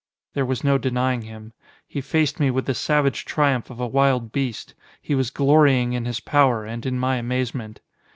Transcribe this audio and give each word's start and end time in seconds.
There 0.33 0.47
was 0.47 0.63
no 0.63 0.79
denying 0.79 1.21
him. 1.21 1.53
He 1.87 2.01
faced 2.01 2.39
me 2.39 2.49
with 2.49 2.65
the 2.65 2.73
savage 2.73 3.23
triumph 3.23 3.69
of 3.69 3.79
a 3.79 3.85
wild 3.85 4.31
beast. 4.31 4.73
He 4.99 5.13
was 5.13 5.29
glorying 5.29 5.93
in 5.93 6.05
his 6.05 6.19
power, 6.19 6.65
and 6.65 6.83
in 6.87 6.97
my 6.97 7.17
amazement. 7.17 7.81